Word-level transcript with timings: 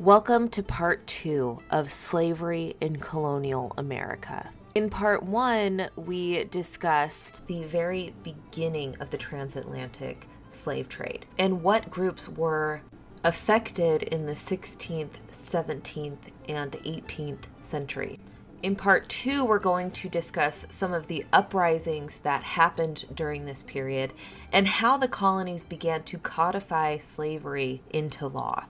Welcome 0.00 0.48
to 0.48 0.62
part 0.64 1.06
two 1.06 1.60
of 1.70 1.92
Slavery 1.92 2.74
in 2.80 2.96
Colonial 2.96 3.72
America. 3.78 4.50
In 4.74 4.90
part 4.90 5.22
one, 5.22 5.88
we 5.94 6.42
discussed 6.44 7.46
the 7.46 7.62
very 7.62 8.12
beginning 8.24 8.96
of 8.98 9.10
the 9.10 9.16
transatlantic 9.16 10.26
slave 10.50 10.88
trade 10.88 11.26
and 11.38 11.62
what 11.62 11.90
groups 11.90 12.28
were 12.28 12.82
affected 13.22 14.02
in 14.02 14.26
the 14.26 14.32
16th, 14.32 15.12
17th, 15.30 16.18
and 16.48 16.72
18th 16.72 17.44
century. 17.60 18.18
In 18.64 18.74
part 18.74 19.08
two, 19.08 19.44
we're 19.44 19.60
going 19.60 19.92
to 19.92 20.08
discuss 20.08 20.66
some 20.70 20.92
of 20.92 21.06
the 21.06 21.24
uprisings 21.32 22.18
that 22.24 22.42
happened 22.42 23.04
during 23.14 23.44
this 23.44 23.62
period 23.62 24.12
and 24.52 24.66
how 24.66 24.98
the 24.98 25.06
colonies 25.06 25.64
began 25.64 26.02
to 26.02 26.18
codify 26.18 26.96
slavery 26.96 27.80
into 27.90 28.26
law. 28.26 28.64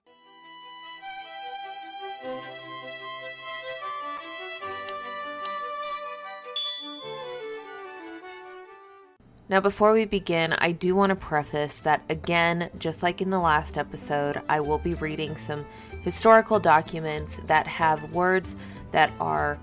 Now, 9.47 9.59
before 9.59 9.93
we 9.93 10.05
begin, 10.05 10.53
I 10.53 10.71
do 10.71 10.95
want 10.95 11.11
to 11.11 11.15
preface 11.15 11.79
that 11.81 12.01
again, 12.09 12.71
just 12.79 13.03
like 13.03 13.21
in 13.21 13.29
the 13.29 13.39
last 13.39 13.77
episode, 13.77 14.41
I 14.49 14.59
will 14.59 14.79
be 14.79 14.95
reading 14.95 15.37
some 15.37 15.67
historical 16.01 16.59
documents 16.59 17.39
that 17.45 17.67
have 17.67 18.11
words 18.11 18.55
that 18.89 19.11
are 19.19 19.59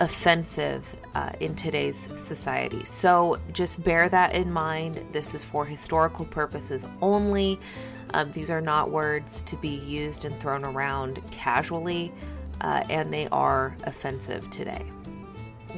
offensive 0.00 0.96
uh, 1.14 1.30
in 1.40 1.54
today's 1.54 2.08
society. 2.18 2.84
So 2.84 3.38
just 3.52 3.82
bear 3.82 4.08
that 4.08 4.34
in 4.34 4.52
mind. 4.52 5.04
This 5.12 5.34
is 5.34 5.44
for 5.44 5.64
historical 5.64 6.24
purposes 6.24 6.86
only. 7.00 7.60
Um, 8.14 8.32
these 8.32 8.50
are 8.50 8.60
not 8.60 8.90
words 8.90 9.42
to 9.42 9.56
be 9.56 9.68
used 9.68 10.24
and 10.24 10.38
thrown 10.40 10.64
around 10.64 11.22
casually, 11.30 12.12
uh, 12.60 12.82
and 12.90 13.12
they 13.12 13.28
are 13.28 13.76
offensive 13.84 14.50
today. 14.50 14.84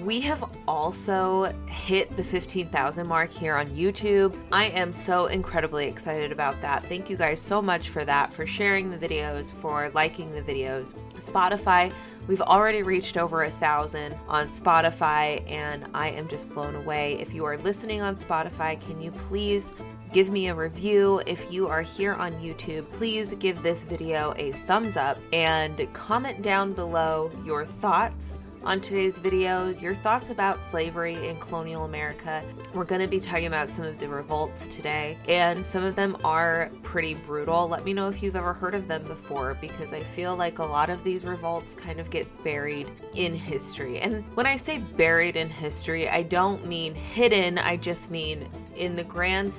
We 0.03 0.21
have 0.23 0.45
also 0.67 1.55
hit 1.67 2.15
the 2.17 2.25
15,000 2.25 3.07
mark 3.07 3.31
here 3.31 3.55
on 3.55 3.67
YouTube. 3.69 4.37
I 4.51 4.67
am 4.67 4.93
so 4.93 5.27
incredibly 5.27 5.87
excited 5.87 6.33
about 6.33 6.61
that. 6.63 6.85
Thank 6.87 7.09
you 7.09 7.17
guys 7.17 7.41
so 7.41 7.63
much 7.63 7.91
for 7.91 8.05
that, 8.05 8.33
for 8.33 8.45
sharing 8.45 8.91
the 8.91 8.99
videos, 8.99 9.53
for 9.53 9.91
liking 9.95 10.33
the 10.33 10.43
videos. 10.43 10.95
Spotify, 11.21 11.93
we've 12.27 12.43
already 12.43 12.83
reached 12.83 13.17
over 13.17 13.45
a 13.45 13.51
thousand 13.53 14.17
on 14.27 14.49
Spotify, 14.49 15.49
and 15.49 15.87
I 15.95 16.11
am 16.11 16.27
just 16.27 16.51
blown 16.51 16.75
away. 16.75 17.15
If 17.21 17.33
you 17.33 17.45
are 17.45 17.57
listening 17.59 18.03
on 18.03 18.17
Spotify, 18.17 18.81
can 18.81 19.01
you 19.01 19.13
please 19.13 19.73
give 20.13 20.31
me 20.31 20.49
a 20.49 20.55
review. 20.55 21.23
If 21.27 21.53
you 21.53 21.69
are 21.69 21.83
here 21.83 22.15
on 22.15 22.33
YouTube, 22.35 22.91
please 22.93 23.35
give 23.35 23.63
this 23.63 23.85
video 23.85 24.33
a 24.37 24.53
thumbs 24.53 24.97
up 24.97 25.19
and 25.33 25.93
comment 25.93 26.43
down 26.43 26.73
below 26.73 27.31
your 27.45 27.65
thoughts 27.65 28.37
on 28.65 28.81
today's 28.81 29.19
videos, 29.19 29.81
your 29.81 29.95
thoughts 29.95 30.31
about 30.31 30.63
slavery 30.63 31.29
in 31.29 31.37
colonial 31.39 31.85
America. 31.85 32.43
We're 32.73 32.85
going 32.85 33.03
to 33.03 33.07
be 33.07 33.21
talking 33.21 33.47
about 33.47 33.69
some 33.69 33.85
of 33.85 33.99
the 33.99 34.09
revolts 34.09 34.67
today, 34.67 35.19
and 35.29 35.63
some 35.63 35.85
of 35.85 35.97
them 35.97 36.17
are 36.25 36.71
pretty 36.83 37.15
brutal. 37.15 37.69
Let 37.69 37.85
me 37.85 37.93
know 37.93 38.09
if 38.09 38.23
you've 38.23 38.37
ever 38.37 38.55
heard 38.55 38.75
of 38.75 38.89
them 38.89 39.05
before 39.05 39.55
because 39.61 39.93
I 39.93 40.03
feel 40.03 40.35
like 40.35 40.61
a 40.61 40.65
lot 40.65 40.89
of 40.89 41.05
these 41.05 41.25
revolts 41.25 41.75
kind 41.75 42.01
of 42.01 42.09
get 42.09 42.27
buried 42.43 42.91
in 43.15 43.35
history. 43.35 43.99
And 43.99 44.25
when 44.35 44.47
I 44.47 44.57
say 44.57 44.79
buried 44.79 45.37
in 45.37 45.51
history, 45.51 46.09
I 46.09 46.23
don't 46.23 46.67
mean 46.67 46.95
hidden, 46.95 47.59
I 47.59 47.77
just 47.77 48.11
mean 48.11 48.49
in 48.77 48.97
the 48.97 49.05
grand 49.05 49.53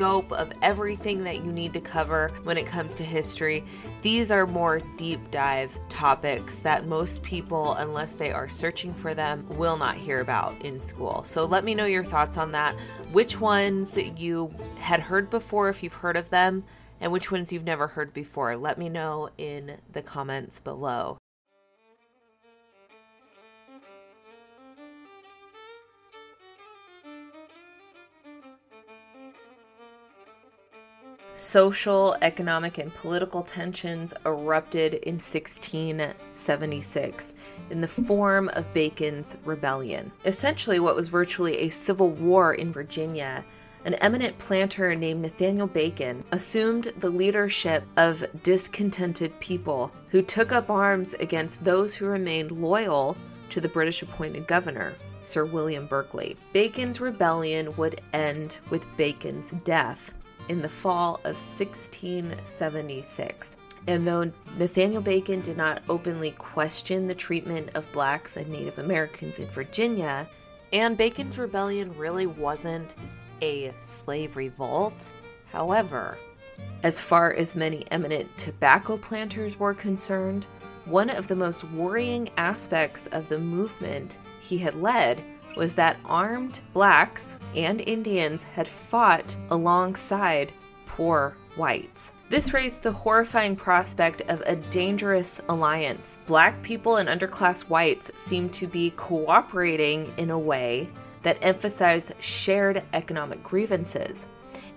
scope 0.00 0.32
of 0.32 0.50
everything 0.62 1.24
that 1.24 1.44
you 1.44 1.52
need 1.52 1.74
to 1.74 1.80
cover 1.80 2.32
when 2.44 2.56
it 2.56 2.64
comes 2.64 2.94
to 2.94 3.04
history. 3.04 3.62
These 4.00 4.30
are 4.30 4.46
more 4.46 4.80
deep 4.96 5.30
dive 5.30 5.78
topics 5.90 6.56
that 6.60 6.86
most 6.86 7.22
people, 7.22 7.74
unless 7.74 8.12
they 8.12 8.32
are 8.32 8.48
searching 8.48 8.94
for 8.94 9.12
them, 9.12 9.46
will 9.58 9.76
not 9.76 9.96
hear 9.96 10.20
about 10.20 10.58
in 10.64 10.80
school. 10.80 11.22
So 11.24 11.44
let 11.44 11.64
me 11.64 11.74
know 11.74 11.84
your 11.84 12.02
thoughts 12.02 12.38
on 12.38 12.52
that. 12.52 12.74
Which 13.12 13.42
ones 13.42 13.98
you 14.16 14.54
had 14.78 15.00
heard 15.00 15.28
before, 15.28 15.68
if 15.68 15.82
you've 15.82 15.92
heard 15.92 16.16
of 16.16 16.30
them, 16.30 16.64
and 16.98 17.12
which 17.12 17.30
ones 17.30 17.52
you've 17.52 17.64
never 17.64 17.86
heard 17.86 18.14
before. 18.14 18.56
Let 18.56 18.78
me 18.78 18.88
know 18.88 19.28
in 19.36 19.76
the 19.92 20.00
comments 20.00 20.60
below. 20.60 21.18
Social, 31.40 32.16
economic, 32.20 32.76
and 32.76 32.94
political 32.94 33.42
tensions 33.42 34.12
erupted 34.26 34.92
in 34.92 35.14
1676 35.14 37.34
in 37.70 37.80
the 37.80 37.88
form 37.88 38.50
of 38.52 38.70
Bacon's 38.74 39.38
Rebellion. 39.46 40.12
Essentially, 40.26 40.80
what 40.80 40.94
was 40.94 41.08
virtually 41.08 41.60
a 41.60 41.70
civil 41.70 42.10
war 42.10 42.52
in 42.52 42.70
Virginia 42.70 43.42
an 43.86 43.94
eminent 43.94 44.36
planter 44.36 44.94
named 44.94 45.22
Nathaniel 45.22 45.66
Bacon 45.66 46.22
assumed 46.32 46.92
the 46.98 47.08
leadership 47.08 47.84
of 47.96 48.22
discontented 48.42 49.32
people 49.40 49.90
who 50.08 50.20
took 50.20 50.52
up 50.52 50.68
arms 50.68 51.14
against 51.14 51.64
those 51.64 51.94
who 51.94 52.04
remained 52.04 52.50
loyal 52.50 53.16
to 53.48 53.62
the 53.62 53.68
British 53.68 54.02
appointed 54.02 54.46
governor, 54.46 54.92
Sir 55.22 55.46
William 55.46 55.86
Berkeley. 55.86 56.36
Bacon's 56.52 57.00
rebellion 57.00 57.74
would 57.78 58.02
end 58.12 58.58
with 58.68 58.84
Bacon's 58.98 59.52
death 59.64 60.12
in 60.48 60.62
the 60.62 60.68
fall 60.68 61.16
of 61.24 61.36
1676. 61.36 63.56
And 63.86 64.06
though 64.06 64.30
Nathaniel 64.58 65.02
Bacon 65.02 65.40
did 65.40 65.56
not 65.56 65.82
openly 65.88 66.32
question 66.32 67.06
the 67.06 67.14
treatment 67.14 67.70
of 67.74 67.90
blacks 67.92 68.36
and 68.36 68.48
Native 68.48 68.78
Americans 68.78 69.38
in 69.38 69.48
Virginia, 69.48 70.28
and 70.72 70.96
Bacon's 70.96 71.38
rebellion 71.38 71.96
really 71.96 72.26
wasn't 72.26 72.94
a 73.42 73.72
slave 73.78 74.36
revolt, 74.36 75.10
however, 75.50 76.16
as 76.82 77.00
far 77.00 77.32
as 77.32 77.56
many 77.56 77.84
eminent 77.90 78.36
tobacco 78.36 78.96
planters 78.96 79.58
were 79.58 79.74
concerned, 79.74 80.46
one 80.84 81.10
of 81.10 81.28
the 81.28 81.36
most 81.36 81.64
worrying 81.64 82.30
aspects 82.36 83.06
of 83.08 83.28
the 83.28 83.38
movement 83.38 84.18
he 84.40 84.58
had 84.58 84.74
led 84.74 85.22
was 85.56 85.74
that 85.74 85.98
armed 86.04 86.60
blacks 86.72 87.38
and 87.54 87.80
Indians 87.80 88.42
had 88.42 88.68
fought 88.68 89.34
alongside 89.50 90.52
poor 90.86 91.36
whites. 91.56 92.12
This 92.28 92.54
raised 92.54 92.82
the 92.82 92.92
horrifying 92.92 93.56
prospect 93.56 94.20
of 94.28 94.40
a 94.42 94.54
dangerous 94.54 95.40
alliance. 95.48 96.16
Black 96.26 96.62
people 96.62 96.98
and 96.98 97.08
underclass 97.08 97.62
whites 97.62 98.12
seemed 98.14 98.52
to 98.52 98.68
be 98.68 98.92
cooperating 98.92 100.12
in 100.16 100.30
a 100.30 100.38
way 100.38 100.88
that 101.22 101.38
emphasized 101.42 102.12
shared 102.20 102.82
economic 102.92 103.42
grievances 103.42 104.26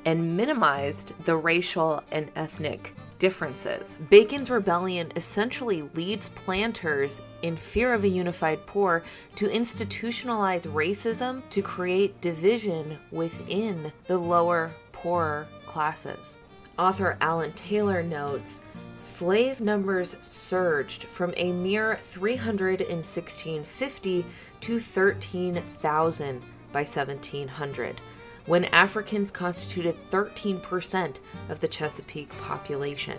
and 0.06 0.36
minimized 0.36 1.14
the 1.26 1.36
racial 1.36 2.04
and 2.12 2.32
ethnic 2.36 2.96
differences. 3.24 3.98
Bacon's 4.10 4.50
rebellion 4.50 5.10
essentially 5.16 5.84
leads 5.94 6.28
planters, 6.28 7.22
in 7.42 7.56
fear 7.56 7.94
of 7.94 8.04
a 8.04 8.10
unified 8.10 8.66
poor, 8.66 9.02
to 9.38 9.48
institutionalize 9.48 10.68
racism 10.68 11.42
to 11.50 11.62
create 11.62 12.20
division 12.20 13.00
within 13.12 13.94
the 14.08 14.18
lower, 14.18 14.72
poorer 14.92 15.48
classes. 15.66 16.36
Author 16.78 17.16
Alan 17.22 17.54
Taylor 17.54 18.04
notes 18.04 18.60
slave 18.94 19.62
numbers 19.62 20.18
surged 20.20 21.06
from 21.06 21.34
a 21.38 21.54
mere 21.54 21.96
300 22.02 22.82
in 22.82 22.98
1650 22.98 24.26
to 24.60 24.80
13,000 24.82 26.42
by 26.74 26.80
1700 26.80 28.02
when 28.46 28.66
Africans 28.66 29.32
constituted 29.32 29.96
13% 30.12 31.20
of 31.50 31.60
the 31.60 31.68
Chesapeake 31.68 32.30
population. 32.40 33.18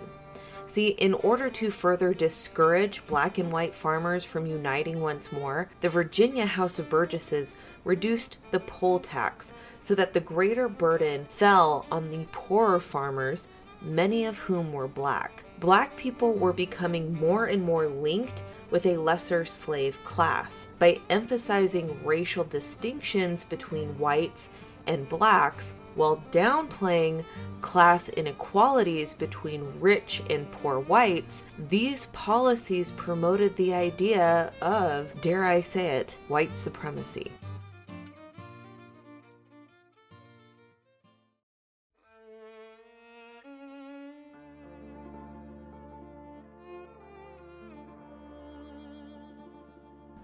See, 0.67 0.89
in 0.89 1.13
order 1.13 1.49
to 1.51 1.69
further 1.69 2.13
discourage 2.13 3.05
black 3.07 3.37
and 3.37 3.51
white 3.51 3.75
farmers 3.75 4.23
from 4.23 4.47
uniting 4.47 4.99
once 4.99 5.31
more, 5.31 5.69
the 5.81 5.89
Virginia 5.89 6.45
House 6.45 6.79
of 6.79 6.89
Burgesses 6.89 7.55
reduced 7.83 8.37
the 8.51 8.59
poll 8.59 8.99
tax 8.99 9.53
so 9.79 9.93
that 9.95 10.13
the 10.13 10.19
greater 10.19 10.67
burden 10.67 11.25
fell 11.25 11.85
on 11.91 12.09
the 12.09 12.25
poorer 12.31 12.79
farmers, 12.79 13.47
many 13.81 14.25
of 14.25 14.39
whom 14.39 14.73
were 14.73 14.87
black. 14.87 15.43
Black 15.59 15.95
people 15.95 16.33
were 16.33 16.53
becoming 16.53 17.13
more 17.13 17.45
and 17.45 17.61
more 17.61 17.87
linked 17.87 18.41
with 18.71 18.87
a 18.87 18.97
lesser 18.97 19.45
slave 19.45 20.03
class 20.03 20.67
by 20.79 20.99
emphasizing 21.09 21.97
racial 22.03 22.43
distinctions 22.43 23.45
between 23.45 23.97
whites 23.99 24.49
and 24.87 25.07
blacks 25.09 25.75
while 25.95 26.21
downplaying 26.31 27.23
class 27.61 28.09
inequalities 28.09 29.13
between 29.13 29.79
rich 29.79 30.21
and 30.29 30.49
poor 30.51 30.79
whites, 30.79 31.43
these 31.69 32.07
policies 32.07 32.91
promoted 32.91 33.55
the 33.55 33.73
idea 33.73 34.51
of, 34.61 35.19
dare 35.21 35.45
I 35.45 35.61
say 35.61 35.97
it, 35.97 36.17
white 36.27 36.55
supremacy. 36.57 37.31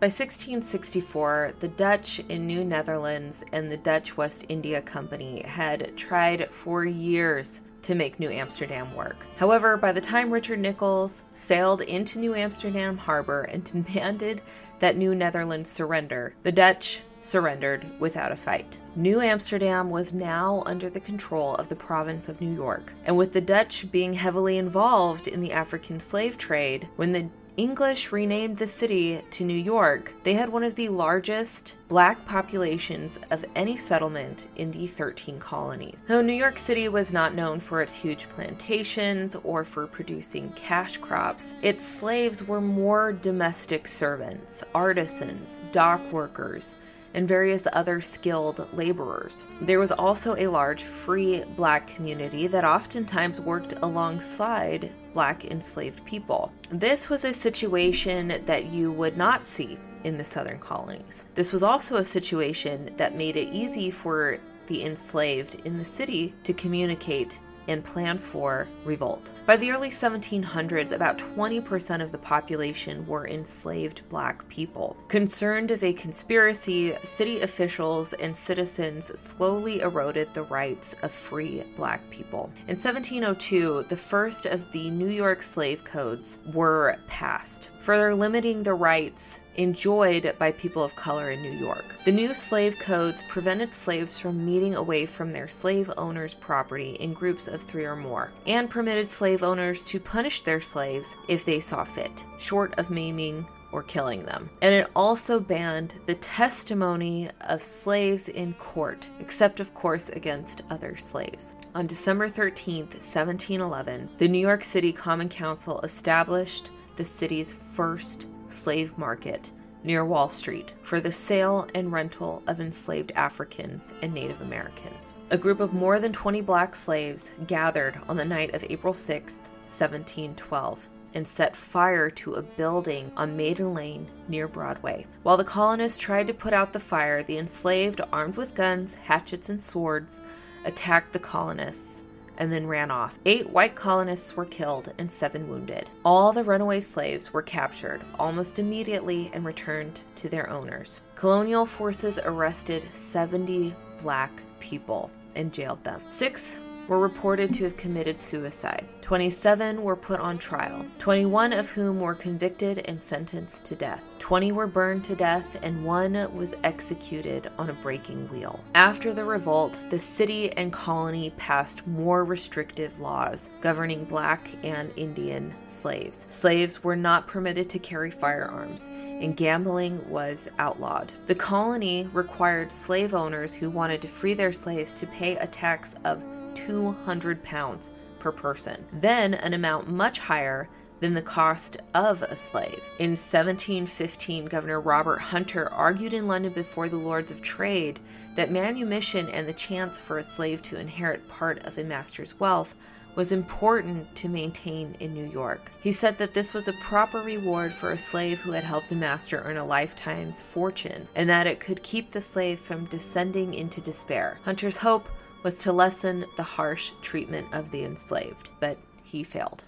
By 0.02 0.08
1664, 0.08 1.54
the 1.60 1.68
Dutch 1.68 2.18
in 2.28 2.48
New 2.48 2.66
Netherlands 2.66 3.44
and 3.52 3.72
the 3.72 3.78
Dutch 3.78 4.18
West 4.18 4.44
India 4.50 4.82
Company 4.82 5.44
had 5.44 5.96
tried 5.96 6.52
for 6.52 6.84
years 6.84 7.62
to 7.84 7.94
make 7.94 8.20
New 8.20 8.32
Amsterdam 8.32 8.96
work. 8.96 9.28
However, 9.38 9.78
by 9.78 9.92
the 9.92 10.02
time 10.02 10.32
Richard 10.32 10.58
Nicolls 10.58 11.22
sailed 11.36 11.82
into 11.82 12.18
New 12.18 12.34
Amsterdam 12.34 12.98
harbor 12.98 13.44
and 13.44 13.64
demanded 13.86 14.42
that 14.80 14.98
New 14.98 15.14
Netherlands 15.14 15.70
surrender, 15.70 16.34
the 16.42 16.52
Dutch 16.52 17.04
surrendered 17.22 17.86
without 18.00 18.32
a 18.32 18.36
fight. 18.36 18.80
New 18.96 19.22
Amsterdam 19.22 19.92
was 19.92 20.12
now 20.12 20.64
under 20.66 20.90
the 20.90 21.00
control 21.00 21.54
of 21.56 21.70
the 21.70 21.76
province 21.76 22.28
of 22.28 22.42
New 22.42 22.52
York, 22.52 22.92
and 23.06 23.16
with 23.16 23.34
the 23.34 23.42
Dutch 23.42 23.92
being 23.92 24.14
heavily 24.14 24.58
involved 24.58 25.28
in 25.28 25.42
the 25.42 25.52
African 25.52 26.00
slave 26.00 26.40
trade, 26.40 26.88
when 26.96 27.12
the 27.12 27.30
English 27.58 28.14
renamed 28.14 28.58
the 28.58 28.68
city 28.68 29.22
to 29.30 29.44
New 29.44 29.54
York, 29.54 30.14
they 30.24 30.36
had 30.36 30.48
one 30.48 30.64
of 30.64 30.76
the 30.76 30.88
largest 30.88 31.76
black 31.90 32.26
populations 32.26 33.20
of 33.30 33.44
any 33.56 33.76
settlement 33.76 34.48
in 34.56 34.72
the 34.72 34.88
13 34.88 35.38
colonies. 35.38 35.98
Though 36.08 36.22
New 36.22 36.32
York 36.34 36.58
City 36.58 36.88
was 36.88 37.12
not 37.12 37.36
known 37.36 37.60
for 37.60 37.82
its 37.82 37.94
huge 37.94 38.30
plantations 38.30 39.36
or 39.44 39.66
for 39.66 39.86
producing 39.86 40.54
cash 40.54 40.96
crops, 40.96 41.54
its 41.62 41.86
slaves 41.86 42.42
were 42.42 42.62
more 42.62 43.12
domestic 43.12 43.86
servants, 43.86 44.64
artisans, 44.74 45.62
dock 45.74 46.02
workers, 46.14 46.78
and 47.14 47.28
various 47.28 47.68
other 47.74 48.00
skilled 48.00 48.66
laborers. 48.74 49.44
There 49.60 49.80
was 49.80 49.92
also 49.92 50.38
a 50.38 50.48
large 50.48 50.84
free 50.84 51.44
black 51.58 51.88
community 51.88 52.48
that 52.48 52.64
oftentimes 52.64 53.42
worked 53.42 53.74
alongside 53.82 54.90
black 55.14 55.46
enslaved 55.46 56.04
people. 56.06 56.52
This 56.70 57.10
was 57.10 57.26
a 57.26 57.34
situation 57.34 58.42
that 58.46 58.72
you 58.72 58.92
would 58.92 59.18
not 59.18 59.46
see 59.46 59.78
in 60.04 60.18
the 60.18 60.26
southern 60.26 60.60
colonies. 60.60 61.26
This 61.36 61.54
was 61.54 61.64
also 61.64 61.98
a 61.98 62.06
situation 62.06 62.94
that 62.98 63.16
made 63.16 63.36
it 63.36 63.54
easy 63.54 63.92
for 63.92 64.40
the 64.68 64.84
enslaved 64.84 65.56
in 65.66 65.78
the 65.78 65.86
city 65.86 66.34
to 66.44 66.54
communicate 66.54 67.40
and 67.68 67.84
plan 67.84 68.18
for 68.18 68.68
revolt. 68.86 69.32
By 69.46 69.58
the 69.58 69.72
early 69.72 69.90
1700s, 69.90 70.92
about 70.92 71.18
20% 71.18 72.02
of 72.02 72.12
the 72.12 72.18
population 72.18 73.06
were 73.06 73.28
enslaved 73.28 74.08
black 74.10 74.48
people. 74.50 74.98
Concerned 75.08 75.72
of 75.72 75.84
a 75.84 75.94
conspiracy, 75.94 76.96
city 77.04 77.42
officials 77.42 78.14
and 78.14 78.36
citizens 78.36 79.12
slowly 79.20 79.82
eroded 79.82 80.34
the 80.34 80.44
rights 80.44 80.96
of 81.02 81.12
free 81.12 81.64
black 81.76 82.10
people. 82.10 82.52
In 82.68 82.76
1702, 82.76 83.86
the 83.90 83.96
first 83.96 84.46
of 84.46 84.72
the 84.72 84.90
New 84.90 85.10
York 85.10 85.42
slave 85.42 85.84
codes 85.84 86.38
were 86.54 86.98
passed, 87.08 87.70
further 87.80 88.14
limiting 88.16 88.64
the 88.64 88.74
rights 88.74 89.40
enjoyed 89.56 90.36
by 90.40 90.52
people 90.52 90.84
of 90.84 90.96
color 90.96 91.32
in 91.32 91.42
New 91.42 91.52
York. 91.52 91.86
The 92.06 92.12
new 92.12 92.34
slave 92.34 92.78
codes 92.80 93.24
prevented 93.30 93.74
slaves 93.74 94.18
from 94.18 94.46
meeting 94.46 94.76
away 94.76 95.06
from 95.06 95.32
their 95.32 95.48
slave 95.48 95.92
owners' 95.98 96.34
property 96.34 96.92
in 97.00 97.14
groups 97.14 97.48
of 97.48 97.62
three 97.62 97.86
or 97.86 97.96
more, 97.96 98.32
and 98.46 98.70
permitted 98.70 99.10
slave 99.10 99.44
owners 99.44 99.84
to 99.86 100.00
punish 100.00 100.44
their 100.44 100.62
slaves 100.62 101.16
if 101.28 101.46
they 101.46 101.60
saw 101.60 101.84
fit, 101.84 102.24
short 102.38 102.74
of 102.78 102.90
maiming 102.90 103.46
or 103.72 103.84
killing 103.84 104.26
them. 104.26 104.50
And 104.62 104.74
it 104.74 104.90
also 104.96 105.40
banned 105.40 105.96
the 106.06 106.16
testimony 106.16 107.30
of 107.42 107.62
slaves 107.62 108.30
in 108.30 108.54
court, 108.56 109.08
except, 109.20 109.60
of 109.60 109.74
course, 109.74 110.10
against 110.10 110.62
other 110.70 110.98
slaves. 110.98 111.56
On 111.74 111.88
December 111.88 112.30
13th, 112.30 112.96
1711, 112.96 114.10
the 114.18 114.28
New 114.28 114.40
York 114.40 114.64
City 114.64 114.92
Common 114.92 115.30
Council 115.30 115.80
established 115.82 116.70
the 116.98 117.06
city's 117.06 117.56
first 117.72 118.26
slave 118.52 118.98
market 118.98 119.52
near 119.84 120.06
Wall 120.06 120.30
Street 120.30 120.74
for 120.84 121.00
the 121.00 121.12
sale 121.12 121.68
and 121.74 121.92
rental 121.92 122.44
of 122.48 122.62
enslaved 122.62 123.12
Africans 123.16 123.92
and 124.02 124.14
Native 124.14 124.42
Americans. 124.42 125.14
A 125.32 125.38
group 125.38 125.60
of 125.60 125.74
more 125.74 126.00
than 126.00 126.14
20 126.14 126.42
black 126.42 126.76
slaves 126.76 127.30
gathered 127.48 128.00
on 128.08 128.18
the 128.18 128.26
night 128.26 128.54
of 128.54 128.64
April 128.70 128.94
6, 128.94 129.34
1712, 129.34 130.90
and 131.14 131.28
set 131.28 131.56
fire 131.56 132.10
to 132.10 132.34
a 132.34 132.42
building 132.42 133.12
on 133.18 133.36
Maiden 133.36 133.74
Lane 133.74 134.08
near 134.28 134.48
Broadway. 134.48 135.06
While 135.24 135.38
the 135.38 135.44
colonists 135.44 136.00
tried 136.00 136.28
to 136.28 136.34
put 136.34 136.54
out 136.54 136.74
the 136.74 136.80
fire, 136.80 137.24
the 137.24 137.38
enslaved, 137.38 138.02
armed 138.14 138.38
with 138.38 138.56
guns, 138.56 138.96
hatchets, 138.96 139.50
and 139.50 139.62
swords, 139.62 140.22
attacked 140.64 141.12
the 141.12 141.20
colonists 141.20 142.04
and 142.42 142.52
then 142.52 142.66
ran 142.66 142.90
off. 142.90 143.20
Eight 143.24 143.52
white 143.52 143.76
colonists 143.76 144.36
were 144.36 144.46
killed 144.46 144.92
and 144.98 145.12
seven 145.12 145.48
wounded. 145.48 145.88
All 146.04 146.34
the 146.34 146.44
runaway 146.44 146.82
slaves 146.82 147.32
were 147.32 147.44
captured 147.44 148.02
almost 148.18 148.58
immediately 148.58 149.30
and 149.32 149.46
returned 149.46 150.00
to 150.16 150.28
their 150.28 150.50
owners. 150.50 151.00
Colonial 151.14 151.68
forces 151.68 152.18
arrested 152.18 152.84
70 152.94 153.76
black 154.02 154.32
people 154.60 155.12
and 155.36 155.54
jailed 155.54 155.84
them. 155.84 156.02
Six 156.10 156.60
were 156.92 157.00
reported 157.00 157.54
to 157.54 157.64
have 157.64 157.78
committed 157.78 158.20
suicide. 158.20 158.86
27 159.00 159.82
were 159.82 159.96
put 159.96 160.20
on 160.20 160.38
trial, 160.38 160.86
21 161.00 161.54
of 161.54 161.70
whom 161.70 162.02
were 162.02 162.14
convicted 162.14 162.80
and 162.80 163.02
sentenced 163.02 163.64
to 163.64 163.76
death. 163.76 164.02
20 164.20 164.52
were 164.52 164.68
burned 164.68 165.02
to 165.02 165.16
death, 165.16 165.58
and 165.64 165.86
one 165.86 166.14
was 166.36 166.54
executed 166.66 167.50
on 167.58 167.70
a 167.70 167.74
breaking 167.74 168.28
wheel. 168.28 168.62
After 168.76 169.14
the 169.14 169.24
revolt, 169.24 169.86
the 169.90 169.98
city 169.98 170.52
and 170.58 170.74
colony 170.74 171.30
passed 171.38 171.88
more 171.88 172.26
restrictive 172.26 173.00
laws 173.00 173.50
governing 173.62 174.04
black 174.04 174.50
and 174.62 174.92
Indian 174.98 175.56
slaves. 175.68 176.26
Slaves 176.28 176.84
were 176.84 176.98
not 176.98 177.26
permitted 177.26 177.70
to 177.70 177.80
carry 177.80 178.12
firearms, 178.12 178.84
and 178.84 179.38
gambling 179.38 180.10
was 180.10 180.50
outlawed. 180.60 181.14
The 181.28 181.36
colony 181.36 182.10
required 182.12 182.70
slave 182.70 183.14
owners 183.14 183.54
who 183.54 183.70
wanted 183.70 184.02
to 184.02 184.10
free 184.10 184.34
their 184.34 184.52
slaves 184.52 184.94
to 184.96 185.08
pay 185.08 185.38
a 185.38 185.48
tax 185.48 185.96
of 186.04 186.22
200 186.66 187.44
pounds 187.44 187.92
per 188.20 188.32
person, 188.32 188.86
then 188.94 189.34
an 189.34 189.54
amount 189.54 189.90
much 189.90 190.20
higher 190.20 190.70
than 191.02 191.16
the 191.16 191.22
cost 191.22 191.78
of 191.94 192.22
a 192.22 192.36
slave. 192.36 192.84
In 193.00 193.12
1715, 193.12 194.46
Governor 194.46 194.80
Robert 194.80 195.18
Hunter 195.18 195.68
argued 195.70 196.14
in 196.14 196.28
London 196.28 196.54
before 196.54 196.88
the 196.88 196.98
Lords 196.98 197.32
of 197.32 197.42
Trade 197.42 198.00
that 198.36 198.52
manumission 198.52 199.28
and 199.28 199.48
the 199.48 199.54
chance 199.54 200.00
for 200.00 200.20
a 200.20 200.24
slave 200.24 200.62
to 200.64 200.80
inherit 200.80 201.28
part 201.28 201.66
of 201.66 201.78
a 201.78 201.84
master's 201.84 202.40
wealth 202.40 202.76
was 203.16 203.32
important 203.32 204.16
to 204.16 204.30
maintain 204.30 204.96
in 205.00 205.14
New 205.14 205.30
York. 205.30 205.72
He 205.82 205.92
said 205.92 206.18
that 206.20 206.34
this 206.34 206.54
was 206.54 206.68
a 206.68 206.74
proper 206.74 207.20
reward 207.20 207.74
for 207.74 207.92
a 207.92 207.98
slave 207.98 208.40
who 208.40 208.52
had 208.52 208.64
helped 208.64 208.92
a 208.92 208.96
master 208.96 209.42
earn 209.44 209.58
a 209.58 209.66
lifetime's 209.66 210.42
fortune, 210.42 211.08
and 211.16 211.30
that 211.30 211.48
it 211.48 211.60
could 211.60 211.84
keep 211.84 212.12
the 212.12 212.22
slave 212.22 212.62
from 212.62 212.86
descending 212.86 213.54
into 213.54 213.82
despair. 213.82 214.40
Hunter's 214.44 214.78
hope 214.78 215.10
was 215.44 215.58
to 215.60 215.72
lessen 215.72 216.26
the 216.38 216.44
harsh 216.44 216.92
treatment 217.02 217.48
of 217.54 217.72
the 217.72 217.84
enslaved, 217.84 218.50
but 218.60 218.78
he 219.04 219.24
failed. 219.24 219.64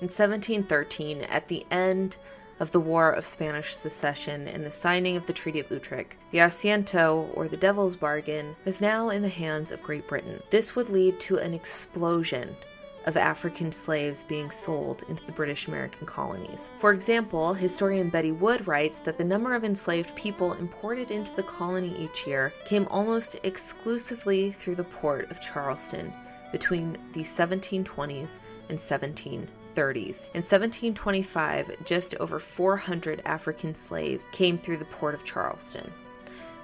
In 0.00 0.08
1713, 0.08 1.22
at 1.22 1.48
the 1.48 1.64
end 1.70 2.18
of 2.60 2.72
the 2.72 2.80
War 2.80 3.10
of 3.10 3.24
Spanish 3.24 3.74
Succession 3.74 4.46
and 4.48 4.64
the 4.64 4.70
signing 4.70 5.16
of 5.16 5.26
the 5.26 5.32
Treaty 5.32 5.60
of 5.60 5.70
Utrecht, 5.70 6.16
the 6.30 6.38
Asiento, 6.38 7.30
or 7.34 7.48
the 7.48 7.56
Devil's 7.56 7.96
Bargain, 7.96 8.56
was 8.64 8.80
now 8.80 9.08
in 9.08 9.22
the 9.22 9.28
hands 9.28 9.70
of 9.70 9.82
Great 9.82 10.06
Britain. 10.06 10.42
This 10.50 10.76
would 10.76 10.88
lead 10.88 11.18
to 11.20 11.38
an 11.38 11.54
explosion 11.54 12.56
of 13.06 13.16
African 13.16 13.72
slaves 13.72 14.24
being 14.24 14.50
sold 14.50 15.04
into 15.08 15.24
the 15.24 15.32
British 15.32 15.68
American 15.68 16.06
colonies. 16.06 16.70
For 16.78 16.92
example, 16.92 17.54
historian 17.54 18.10
Betty 18.10 18.32
Wood 18.32 18.66
writes 18.66 18.98
that 19.00 19.16
the 19.16 19.24
number 19.24 19.54
of 19.54 19.64
enslaved 19.64 20.14
people 20.16 20.54
imported 20.54 21.10
into 21.10 21.34
the 21.34 21.42
colony 21.44 21.94
each 21.98 22.26
year 22.26 22.52
came 22.64 22.86
almost 22.88 23.36
exclusively 23.44 24.50
through 24.50 24.74
the 24.74 24.84
port 24.84 25.30
of 25.30 25.40
Charleston 25.40 26.12
between 26.52 26.96
the 27.12 27.20
1720s 27.20 28.38
and 28.68 28.78
1730s. 28.78 29.48
In 30.34 30.42
1725, 30.42 31.84
just 31.84 32.14
over 32.16 32.38
400 32.38 33.22
African 33.24 33.74
slaves 33.74 34.26
came 34.32 34.58
through 34.58 34.78
the 34.78 34.84
port 34.86 35.14
of 35.14 35.24
Charleston. 35.24 35.92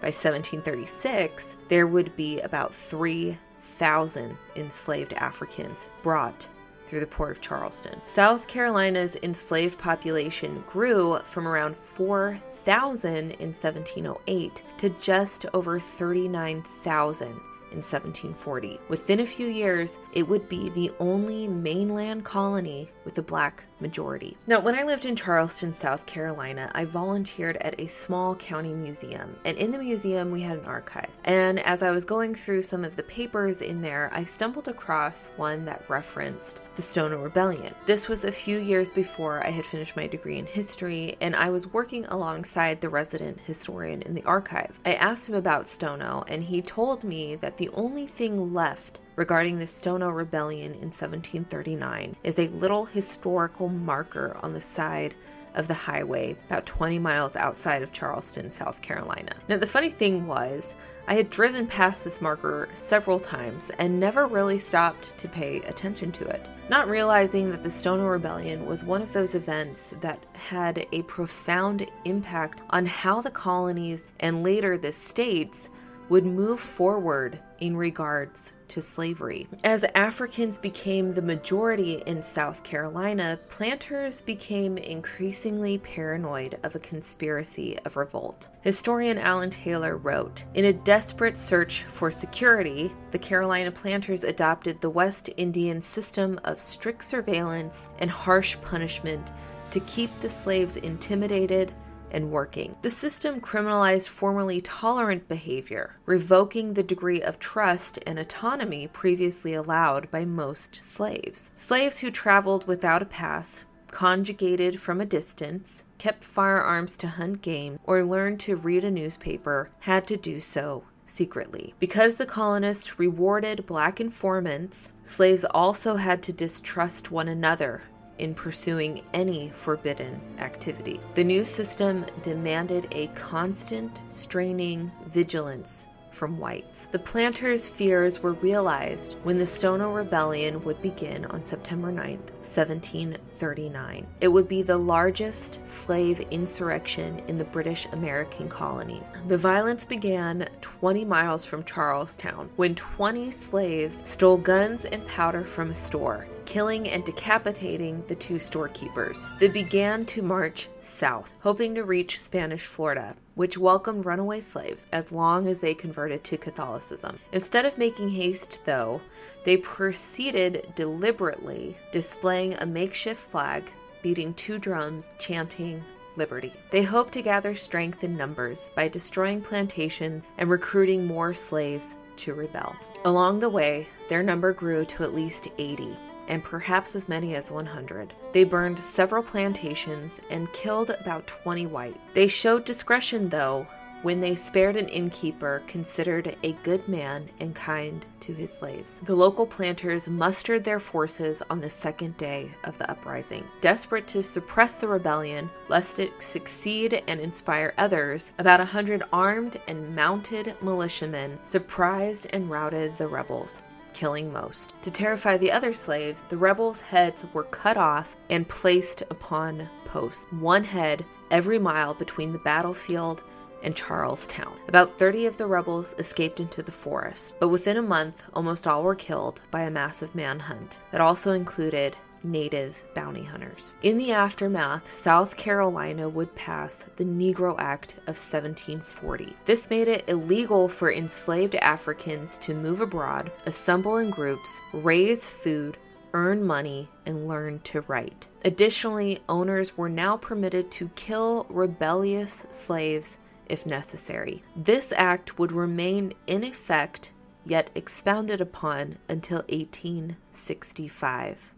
By 0.00 0.08
1736, 0.08 1.56
there 1.68 1.86
would 1.86 2.16
be 2.16 2.40
about 2.40 2.74
3 2.74 3.38
thousand 3.78 4.36
enslaved 4.56 5.12
Africans 5.14 5.88
brought 6.02 6.48
through 6.86 7.00
the 7.00 7.06
port 7.06 7.30
of 7.30 7.40
Charleston. 7.40 8.00
South 8.04 8.46
Carolina's 8.46 9.16
enslaved 9.22 9.78
population 9.78 10.62
grew 10.68 11.18
from 11.24 11.48
around 11.48 11.74
4,000 11.76 13.30
in 13.32 13.48
1708 13.48 14.62
to 14.78 14.90
just 14.90 15.46
over 15.54 15.78
39,000 15.78 17.28
in 17.72 17.78
1740. 17.78 18.78
Within 18.88 19.20
a 19.20 19.26
few 19.26 19.46
years, 19.46 19.98
it 20.12 20.28
would 20.28 20.48
be 20.48 20.68
the 20.68 20.92
only 21.00 21.48
mainland 21.48 22.24
colony 22.24 22.90
with 23.06 23.16
a 23.16 23.22
black 23.22 23.64
majority. 23.82 24.36
Now, 24.46 24.60
when 24.60 24.74
I 24.74 24.84
lived 24.84 25.04
in 25.04 25.16
Charleston, 25.16 25.72
South 25.72 26.06
Carolina, 26.06 26.70
I 26.74 26.84
volunteered 26.84 27.56
at 27.58 27.78
a 27.80 27.86
small 27.86 28.34
county 28.36 28.72
museum, 28.72 29.36
and 29.44 29.58
in 29.58 29.70
the 29.70 29.78
museum 29.78 30.30
we 30.30 30.40
had 30.40 30.58
an 30.58 30.64
archive. 30.64 31.10
And 31.24 31.58
as 31.60 31.82
I 31.82 31.90
was 31.90 32.04
going 32.04 32.34
through 32.34 32.62
some 32.62 32.84
of 32.84 32.96
the 32.96 33.02
papers 33.02 33.60
in 33.60 33.82
there, 33.82 34.10
I 34.12 34.22
stumbled 34.22 34.68
across 34.68 35.26
one 35.36 35.64
that 35.66 35.84
referenced 35.88 36.62
the 36.76 36.82
Stono 36.82 37.22
Rebellion. 37.22 37.74
This 37.84 38.08
was 38.08 38.24
a 38.24 38.32
few 38.32 38.58
years 38.58 38.90
before 38.90 39.44
I 39.44 39.50
had 39.50 39.66
finished 39.66 39.96
my 39.96 40.06
degree 40.06 40.38
in 40.38 40.46
history, 40.46 41.16
and 41.20 41.36
I 41.36 41.50
was 41.50 41.66
working 41.66 42.06
alongside 42.06 42.80
the 42.80 42.88
resident 42.88 43.40
historian 43.40 44.02
in 44.02 44.14
the 44.14 44.24
archive. 44.24 44.80
I 44.86 44.94
asked 44.94 45.28
him 45.28 45.34
about 45.34 45.68
Stono, 45.68 46.24
and 46.28 46.42
he 46.42 46.62
told 46.62 47.04
me 47.04 47.34
that 47.36 47.58
the 47.58 47.68
only 47.70 48.06
thing 48.06 48.54
left 48.54 49.00
regarding 49.16 49.58
the 49.58 49.66
Stono 49.66 50.08
Rebellion 50.08 50.72
in 50.72 50.90
1739 50.90 52.16
is 52.22 52.38
a 52.38 52.48
little 52.48 52.84
historical 52.84 53.68
marker 53.68 54.36
on 54.42 54.52
the 54.52 54.60
side 54.60 55.14
of 55.54 55.68
the 55.68 55.74
highway 55.74 56.36
about 56.46 56.66
20 56.66 56.98
miles 56.98 57.36
outside 57.36 57.82
of 57.82 57.92
Charleston, 57.92 58.50
South 58.50 58.80
Carolina. 58.80 59.32
Now, 59.48 59.58
the 59.58 59.66
funny 59.66 59.90
thing 59.90 60.26
was, 60.26 60.76
I 61.08 61.14
had 61.14 61.30
driven 61.30 61.66
past 61.66 62.04
this 62.04 62.20
marker 62.20 62.68
several 62.74 63.18
times 63.18 63.70
and 63.78 63.98
never 63.98 64.26
really 64.26 64.58
stopped 64.58 65.16
to 65.18 65.28
pay 65.28 65.58
attention 65.60 66.12
to 66.12 66.24
it, 66.24 66.48
not 66.68 66.88
realizing 66.88 67.50
that 67.50 67.62
the 67.62 67.70
Stono 67.70 68.06
Rebellion 68.06 68.66
was 68.66 68.84
one 68.84 69.02
of 69.02 69.12
those 69.12 69.34
events 69.34 69.94
that 70.00 70.24
had 70.32 70.86
a 70.92 71.02
profound 71.02 71.86
impact 72.04 72.62
on 72.70 72.86
how 72.86 73.20
the 73.20 73.30
colonies 73.30 74.08
and 74.20 74.42
later 74.42 74.78
the 74.78 74.92
states 74.92 75.68
would 76.12 76.26
move 76.26 76.60
forward 76.60 77.38
in 77.60 77.74
regards 77.74 78.52
to 78.68 78.82
slavery. 78.82 79.48
As 79.64 79.82
Africans 79.94 80.58
became 80.58 81.14
the 81.14 81.22
majority 81.22 82.02
in 82.04 82.20
South 82.20 82.62
Carolina, 82.62 83.40
planters 83.48 84.20
became 84.20 84.76
increasingly 84.76 85.78
paranoid 85.78 86.58
of 86.64 86.74
a 86.74 86.80
conspiracy 86.80 87.78
of 87.86 87.96
revolt. 87.96 88.48
Historian 88.60 89.16
Alan 89.16 89.48
Taylor 89.48 89.96
wrote 89.96 90.44
In 90.52 90.66
a 90.66 90.72
desperate 90.74 91.38
search 91.38 91.84
for 91.84 92.10
security, 92.10 92.92
the 93.10 93.18
Carolina 93.18 93.70
planters 93.70 94.22
adopted 94.22 94.82
the 94.82 94.90
West 94.90 95.30
Indian 95.38 95.80
system 95.80 96.38
of 96.44 96.60
strict 96.60 97.04
surveillance 97.04 97.88
and 98.00 98.10
harsh 98.10 98.58
punishment 98.60 99.32
to 99.70 99.80
keep 99.80 100.14
the 100.16 100.28
slaves 100.28 100.76
intimidated 100.76 101.72
and 102.12 102.30
working. 102.30 102.76
The 102.82 102.90
system 102.90 103.40
criminalized 103.40 104.08
formerly 104.08 104.60
tolerant 104.60 105.26
behavior, 105.26 105.96
revoking 106.06 106.74
the 106.74 106.82
degree 106.82 107.20
of 107.20 107.40
trust 107.40 107.98
and 108.06 108.18
autonomy 108.18 108.86
previously 108.86 109.54
allowed 109.54 110.10
by 110.10 110.24
most 110.24 110.76
slaves. 110.76 111.50
Slaves 111.56 111.98
who 111.98 112.10
traveled 112.10 112.68
without 112.68 113.02
a 113.02 113.06
pass, 113.06 113.64
conjugated 113.90 114.80
from 114.80 115.00
a 115.00 115.06
distance, 115.06 115.84
kept 115.98 116.24
firearms 116.24 116.96
to 116.98 117.08
hunt 117.08 117.42
game, 117.42 117.78
or 117.84 118.04
learned 118.04 118.40
to 118.40 118.56
read 118.56 118.84
a 118.84 118.90
newspaper 118.90 119.70
had 119.80 120.06
to 120.06 120.16
do 120.16 120.40
so 120.40 120.84
secretly. 121.04 121.74
Because 121.78 122.16
the 122.16 122.26
colonists 122.26 122.98
rewarded 122.98 123.66
black 123.66 124.00
informants, 124.00 124.92
slaves 125.04 125.44
also 125.44 125.96
had 125.96 126.22
to 126.22 126.32
distrust 126.32 127.10
one 127.10 127.28
another 127.28 127.82
in 128.22 128.34
pursuing 128.34 129.02
any 129.12 129.50
forbidden 129.50 130.20
activity. 130.38 131.00
The 131.14 131.24
new 131.24 131.44
system 131.44 132.06
demanded 132.22 132.86
a 132.92 133.08
constant, 133.08 134.02
straining 134.06 134.92
vigilance 135.08 135.86
from 136.12 136.38
whites. 136.38 136.86
The 136.92 136.98
planters' 136.98 137.66
fears 137.66 138.22
were 138.22 138.34
realized 138.34 139.16
when 139.24 139.38
the 139.38 139.46
Stono 139.46 139.92
Rebellion 139.92 140.62
would 140.62 140.80
begin 140.80 141.24
on 141.26 141.44
September 141.44 141.90
9, 141.90 142.18
1739. 142.18 144.06
It 144.20 144.28
would 144.28 144.46
be 144.46 144.62
the 144.62 144.76
largest 144.76 145.58
slave 145.66 146.20
insurrection 146.30 147.20
in 147.26 147.38
the 147.38 147.44
British 147.44 147.88
American 147.92 148.48
colonies. 148.48 149.10
The 149.26 149.38
violence 149.38 149.84
began 149.84 150.48
20 150.60 151.04
miles 151.06 151.44
from 151.44 151.64
Charlestown 151.64 152.50
when 152.56 152.74
20 152.76 153.30
slaves 153.32 154.00
stole 154.04 154.36
guns 154.36 154.84
and 154.84 155.04
powder 155.06 155.44
from 155.44 155.70
a 155.70 155.74
store 155.74 156.28
killing 156.46 156.88
and 156.88 157.04
decapitating 157.04 158.04
the 158.06 158.14
two 158.14 158.38
storekeepers. 158.38 159.24
They 159.38 159.48
began 159.48 160.04
to 160.06 160.22
march 160.22 160.68
south, 160.78 161.32
hoping 161.40 161.74
to 161.74 161.84
reach 161.84 162.20
Spanish 162.20 162.66
Florida, 162.66 163.16
which 163.34 163.58
welcomed 163.58 164.04
runaway 164.04 164.40
slaves 164.40 164.86
as 164.92 165.12
long 165.12 165.46
as 165.46 165.58
they 165.58 165.74
converted 165.74 166.24
to 166.24 166.36
Catholicism. 166.36 167.18
Instead 167.32 167.64
of 167.64 167.78
making 167.78 168.10
haste, 168.10 168.60
though, 168.64 169.00
they 169.44 169.56
proceeded 169.56 170.72
deliberately, 170.76 171.76
displaying 171.92 172.54
a 172.54 172.66
makeshift 172.66 173.20
flag, 173.20 173.70
beating 174.02 174.34
two 174.34 174.58
drums, 174.58 175.08
chanting, 175.18 175.84
Liberty. 176.16 176.52
They 176.70 176.82
hoped 176.82 177.14
to 177.14 177.22
gather 177.22 177.54
strength 177.54 178.04
in 178.04 178.16
numbers 178.16 178.70
by 178.74 178.88
destroying 178.88 179.40
plantations 179.40 180.24
and 180.38 180.50
recruiting 180.50 181.06
more 181.06 181.32
slaves 181.32 181.96
to 182.18 182.34
rebel. 182.34 182.76
Along 183.04 183.40
the 183.40 183.48
way, 183.48 183.86
their 184.08 184.22
number 184.22 184.52
grew 184.52 184.84
to 184.84 185.02
at 185.02 185.14
least 185.14 185.48
80, 185.58 185.96
and 186.28 186.42
perhaps 186.42 186.94
as 186.94 187.08
many 187.08 187.34
as 187.34 187.50
100. 187.50 188.14
They 188.32 188.44
burned 188.44 188.78
several 188.78 189.22
plantations 189.22 190.20
and 190.30 190.52
killed 190.52 190.90
about 190.90 191.26
20 191.26 191.66
white. 191.66 192.00
They 192.14 192.28
showed 192.28 192.64
discretion, 192.64 193.28
though, 193.28 193.66
when 194.02 194.20
they 194.20 194.34
spared 194.34 194.76
an 194.76 194.88
innkeeper 194.88 195.62
considered 195.66 196.36
a 196.42 196.52
good 196.64 196.86
man 196.88 197.28
and 197.40 197.54
kind 197.54 198.04
to 198.20 198.32
his 198.32 198.52
slaves. 198.52 199.00
The 199.04 199.14
local 199.14 199.46
planters 199.46 200.08
mustered 200.08 200.64
their 200.64 200.80
forces 200.80 201.42
on 201.48 201.60
the 201.60 201.70
second 201.70 202.16
day 202.16 202.52
of 202.64 202.76
the 202.78 202.90
uprising. 202.90 203.44
Desperate 203.60 204.06
to 204.08 204.22
suppress 204.22 204.74
the 204.74 204.88
rebellion, 204.88 205.50
lest 205.68 205.98
it 205.98 206.20
succeed 206.20 207.02
and 207.06 207.20
inspire 207.20 207.74
others, 207.78 208.32
about 208.38 208.60
a 208.60 208.64
hundred 208.64 209.04
armed 209.12 209.60
and 209.68 209.94
mounted 209.94 210.54
militiamen 210.60 211.38
surprised 211.42 212.26
and 212.32 212.50
routed 212.50 212.96
the 212.96 213.06
rebels 213.06 213.62
killing 214.02 214.32
most. 214.32 214.72
To 214.82 214.90
terrify 214.90 215.36
the 215.36 215.52
other 215.52 215.72
slaves, 215.72 216.24
the 216.28 216.36
rebels' 216.36 216.80
heads 216.80 217.24
were 217.32 217.44
cut 217.44 217.76
off 217.76 218.16
and 218.30 218.48
placed 218.48 219.02
upon 219.02 219.68
posts, 219.84 220.26
one 220.32 220.64
head 220.64 221.04
every 221.30 221.56
mile 221.60 221.94
between 221.94 222.32
the 222.32 222.38
battlefield 222.40 223.22
and 223.62 223.76
Charlestown. 223.76 224.58
About 224.66 224.98
30 224.98 225.26
of 225.26 225.36
the 225.36 225.46
rebels 225.46 225.94
escaped 225.98 226.40
into 226.40 226.64
the 226.64 226.72
forest, 226.72 227.36
but 227.38 227.50
within 227.50 227.76
a 227.76 227.82
month, 227.96 228.24
almost 228.34 228.66
all 228.66 228.82
were 228.82 228.96
killed 228.96 229.40
by 229.52 229.62
a 229.62 229.70
massive 229.70 230.16
manhunt 230.16 230.80
that 230.90 231.00
also 231.00 231.30
included 231.30 231.96
native 232.24 232.82
bounty 232.94 233.24
hunters. 233.24 233.72
In 233.82 233.98
the 233.98 234.12
aftermath, 234.12 234.92
South 234.92 235.36
Carolina 235.36 236.08
would 236.08 236.34
pass 236.34 236.84
the 236.96 237.04
Negro 237.04 237.54
Act 237.58 237.94
of 238.06 238.16
1740. 238.16 239.36
This 239.44 239.70
made 239.70 239.88
it 239.88 240.04
illegal 240.08 240.68
for 240.68 240.92
enslaved 240.92 241.54
Africans 241.56 242.38
to 242.38 242.54
move 242.54 242.80
abroad, 242.80 243.32
assemble 243.46 243.96
in 243.96 244.10
groups, 244.10 244.60
raise 244.72 245.28
food, 245.28 245.76
earn 246.14 246.44
money, 246.44 246.88
and 247.06 247.26
learn 247.26 247.58
to 247.60 247.80
write. 247.82 248.26
Additionally, 248.44 249.20
owners 249.28 249.76
were 249.76 249.88
now 249.88 250.16
permitted 250.16 250.70
to 250.72 250.88
kill 250.90 251.46
rebellious 251.48 252.46
slaves 252.50 253.18
if 253.46 253.66
necessary. 253.66 254.42
This 254.56 254.92
act 254.96 255.38
would 255.38 255.52
remain 255.52 256.14
in 256.26 256.42
effect 256.44 257.12
yet 257.44 257.70
expounded 257.74 258.40
upon 258.40 258.98
until 259.08 259.38
1865. 259.48 261.52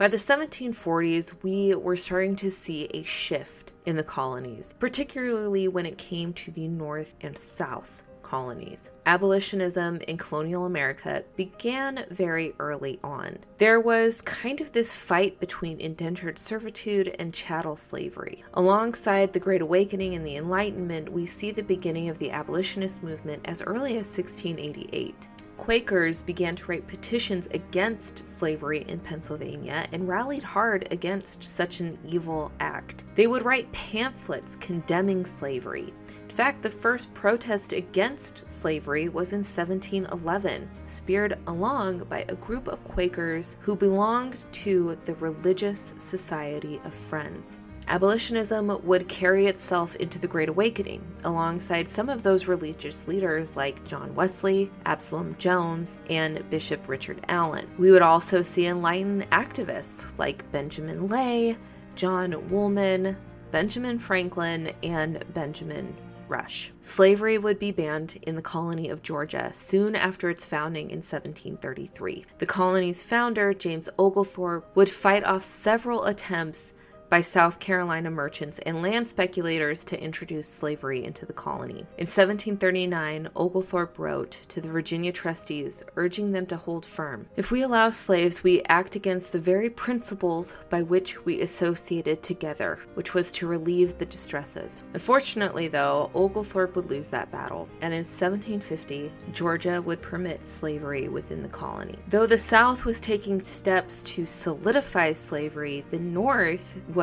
By 0.00 0.08
the 0.08 0.16
1740s, 0.16 1.34
we 1.42 1.74
were 1.74 1.94
starting 1.94 2.34
to 2.36 2.50
see 2.50 2.88
a 2.94 3.02
shift 3.02 3.72
in 3.84 3.96
the 3.96 4.02
colonies, 4.02 4.74
particularly 4.78 5.68
when 5.68 5.84
it 5.84 5.98
came 5.98 6.32
to 6.32 6.50
the 6.50 6.68
North 6.68 7.14
and 7.20 7.36
South 7.36 8.02
colonies. 8.22 8.92
Abolitionism 9.04 10.00
in 10.08 10.16
colonial 10.16 10.64
America 10.64 11.22
began 11.36 12.06
very 12.10 12.54
early 12.58 12.98
on. 13.04 13.40
There 13.58 13.78
was 13.78 14.22
kind 14.22 14.62
of 14.62 14.72
this 14.72 14.94
fight 14.94 15.38
between 15.38 15.78
indentured 15.78 16.38
servitude 16.38 17.14
and 17.18 17.34
chattel 17.34 17.76
slavery. 17.76 18.42
Alongside 18.54 19.34
the 19.34 19.40
Great 19.40 19.60
Awakening 19.60 20.14
and 20.14 20.26
the 20.26 20.36
Enlightenment, 20.36 21.12
we 21.12 21.26
see 21.26 21.50
the 21.50 21.62
beginning 21.62 22.08
of 22.08 22.18
the 22.18 22.30
abolitionist 22.30 23.02
movement 23.02 23.42
as 23.44 23.60
early 23.60 23.98
as 23.98 24.06
1688. 24.06 25.28
Quakers 25.60 26.22
began 26.22 26.56
to 26.56 26.64
write 26.64 26.86
petitions 26.86 27.46
against 27.52 28.26
slavery 28.26 28.82
in 28.88 28.98
Pennsylvania 28.98 29.86
and 29.92 30.08
rallied 30.08 30.42
hard 30.42 30.88
against 30.90 31.44
such 31.44 31.80
an 31.80 31.98
evil 32.08 32.50
act. 32.60 33.04
They 33.14 33.26
would 33.26 33.44
write 33.44 33.70
pamphlets 33.70 34.56
condemning 34.56 35.26
slavery. 35.26 35.92
In 36.30 36.34
fact, 36.34 36.62
the 36.62 36.70
first 36.70 37.12
protest 37.12 37.74
against 37.74 38.50
slavery 38.50 39.10
was 39.10 39.34
in 39.34 39.40
1711, 39.40 40.66
speared 40.86 41.38
along 41.46 42.04
by 42.04 42.24
a 42.26 42.36
group 42.36 42.66
of 42.66 42.82
Quakers 42.84 43.56
who 43.60 43.76
belonged 43.76 44.46
to 44.52 44.96
the 45.04 45.14
Religious 45.16 45.92
Society 45.98 46.80
of 46.84 46.94
Friends. 46.94 47.58
Abolitionism 47.90 48.80
would 48.84 49.08
carry 49.08 49.48
itself 49.48 49.96
into 49.96 50.20
the 50.20 50.28
Great 50.28 50.48
Awakening, 50.48 51.04
alongside 51.24 51.90
some 51.90 52.08
of 52.08 52.22
those 52.22 52.46
religious 52.46 53.08
leaders 53.08 53.56
like 53.56 53.84
John 53.84 54.14
Wesley, 54.14 54.70
Absalom 54.86 55.34
Jones, 55.40 55.98
and 56.08 56.48
Bishop 56.50 56.88
Richard 56.88 57.20
Allen. 57.26 57.68
We 57.78 57.90
would 57.90 58.00
also 58.00 58.42
see 58.42 58.66
enlightened 58.66 59.28
activists 59.32 60.16
like 60.20 60.50
Benjamin 60.52 61.08
Lay, 61.08 61.56
John 61.96 62.48
Woolman, 62.48 63.16
Benjamin 63.50 63.98
Franklin, 63.98 64.72
and 64.84 65.24
Benjamin 65.34 65.92
Rush. 66.28 66.70
Slavery 66.80 67.38
would 67.38 67.58
be 67.58 67.72
banned 67.72 68.20
in 68.22 68.36
the 68.36 68.42
colony 68.42 68.88
of 68.88 69.02
Georgia 69.02 69.50
soon 69.52 69.96
after 69.96 70.30
its 70.30 70.44
founding 70.44 70.90
in 70.90 70.98
1733. 70.98 72.24
The 72.38 72.46
colony's 72.46 73.02
founder, 73.02 73.52
James 73.52 73.88
Oglethorpe, 73.98 74.76
would 74.76 74.88
fight 74.88 75.24
off 75.24 75.42
several 75.42 76.04
attempts 76.04 76.72
by 77.10 77.20
South 77.20 77.58
Carolina 77.58 78.08
merchants 78.08 78.60
and 78.60 78.82
land 78.82 79.08
speculators 79.08 79.82
to 79.82 80.00
introduce 80.00 80.48
slavery 80.48 81.04
into 81.04 81.26
the 81.26 81.32
colony. 81.32 81.80
In 81.98 82.06
1739, 82.06 83.28
Oglethorpe 83.34 83.98
wrote 83.98 84.38
to 84.46 84.60
the 84.60 84.68
Virginia 84.68 85.10
trustees 85.10 85.82
urging 85.96 86.30
them 86.30 86.46
to 86.46 86.56
hold 86.56 86.86
firm. 86.86 87.26
If 87.36 87.50
we 87.50 87.62
allow 87.62 87.90
slaves, 87.90 88.44
we 88.44 88.62
act 88.68 88.94
against 88.94 89.32
the 89.32 89.40
very 89.40 89.68
principles 89.68 90.54
by 90.68 90.82
which 90.82 91.24
we 91.24 91.40
associated 91.40 92.22
together, 92.22 92.78
which 92.94 93.12
was 93.12 93.32
to 93.32 93.48
relieve 93.48 93.98
the 93.98 94.06
distresses. 94.06 94.84
Unfortunately, 94.94 95.66
though, 95.66 96.12
Oglethorpe 96.14 96.76
would 96.76 96.88
lose 96.88 97.08
that 97.08 97.32
battle, 97.32 97.68
and 97.80 97.92
in 97.92 98.04
1750, 98.04 99.10
Georgia 99.32 99.82
would 99.82 100.00
permit 100.00 100.46
slavery 100.46 101.08
within 101.08 101.42
the 101.42 101.48
colony. 101.48 101.96
Though 102.08 102.26
the 102.26 102.38
South 102.38 102.84
was 102.84 103.00
taking 103.00 103.42
steps 103.42 104.04
to 104.04 104.24
solidify 104.26 105.12
slavery, 105.12 105.84
the 105.90 105.98
North 105.98 106.76
was 106.94 106.99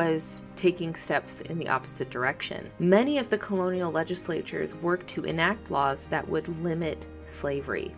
taking 0.56 0.94
steps 0.94 1.40
in 1.40 1.58
the 1.58 1.68
opposite 1.68 2.10
direction. 2.10 2.70
Many 2.78 3.18
of 3.18 3.30
the 3.30 3.38
colonial 3.38 3.90
legislatures 3.90 4.74
worked 4.76 5.08
to 5.08 5.24
enact 5.24 5.70
laws 5.70 6.06
that 6.06 6.28
would 6.28 6.48
limit 6.62 7.06
slavery. 7.24 7.94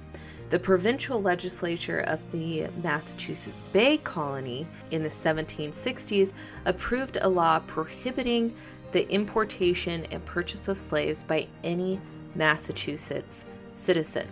The 0.50 0.58
provincial 0.58 1.22
legislature 1.22 2.00
of 2.00 2.20
the 2.32 2.68
Massachusetts 2.82 3.62
Bay 3.72 3.98
Colony 3.98 4.66
in 4.90 5.02
the 5.02 5.08
1760s 5.08 6.32
approved 6.64 7.18
a 7.20 7.28
law 7.28 7.60
prohibiting 7.60 8.54
the 8.92 9.08
importation 9.10 10.06
and 10.10 10.24
purchase 10.24 10.68
of 10.68 10.78
slaves 10.78 11.22
by 11.22 11.46
any 11.62 12.00
Massachusetts 12.34 13.44
citizen. 13.74 14.26